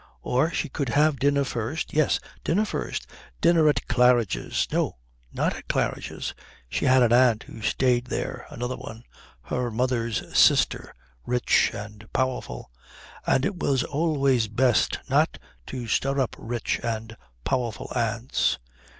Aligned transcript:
Or 0.23 0.51
she 0.51 0.67
could 0.67 0.89
have 0.89 1.19
dinner 1.19 1.43
first; 1.43 1.93
yes, 1.93 2.19
dinner 2.43 2.65
first 2.65 3.05
dinner 3.39 3.69
at 3.69 3.87
Claridge's. 3.87 4.67
No, 4.71 4.97
not 5.31 5.55
at 5.55 5.67
Claridge's; 5.67 6.33
she 6.67 6.85
had 6.85 7.03
an 7.03 7.13
aunt 7.13 7.43
who 7.43 7.61
stayed 7.61 8.05
there, 8.07 8.47
another 8.49 8.75
one, 8.77 9.03
her 9.43 9.69
mother's 9.69 10.35
sister, 10.35 10.91
rich 11.23 11.69
and 11.71 12.11
powerful, 12.13 12.71
and 13.27 13.45
it 13.45 13.59
was 13.59 13.83
always 13.83 14.47
best 14.47 14.97
not 15.07 15.37
to 15.67 15.85
stir 15.87 16.19
up 16.19 16.35
rich 16.39 16.79
and 16.81 17.15
powerful 17.43 17.91
aunts. 17.95 18.57